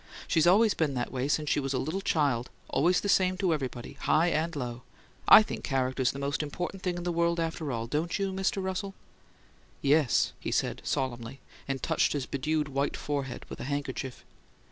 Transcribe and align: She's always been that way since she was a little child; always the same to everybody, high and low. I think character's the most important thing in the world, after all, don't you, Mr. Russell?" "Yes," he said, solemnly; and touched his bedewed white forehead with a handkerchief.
She's 0.27 0.47
always 0.47 0.73
been 0.73 0.95
that 0.95 1.11
way 1.11 1.27
since 1.27 1.47
she 1.51 1.59
was 1.59 1.73
a 1.75 1.77
little 1.77 2.01
child; 2.01 2.49
always 2.69 3.01
the 3.01 3.07
same 3.07 3.37
to 3.37 3.53
everybody, 3.53 3.93
high 3.93 4.29
and 4.29 4.55
low. 4.55 4.81
I 5.27 5.43
think 5.43 5.63
character's 5.63 6.11
the 6.11 6.17
most 6.17 6.41
important 6.41 6.81
thing 6.81 6.97
in 6.97 7.03
the 7.03 7.11
world, 7.11 7.39
after 7.39 7.71
all, 7.71 7.85
don't 7.85 8.17
you, 8.17 8.33
Mr. 8.33 8.63
Russell?" 8.63 8.95
"Yes," 9.79 10.33
he 10.39 10.49
said, 10.49 10.81
solemnly; 10.83 11.39
and 11.67 11.83
touched 11.83 12.13
his 12.13 12.25
bedewed 12.25 12.67
white 12.67 12.97
forehead 12.97 13.45
with 13.47 13.59
a 13.59 13.65
handkerchief. 13.65 14.25